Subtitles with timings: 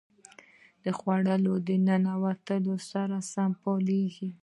[0.83, 4.29] د خوړو له ننوتلو سره سم فعالېږي.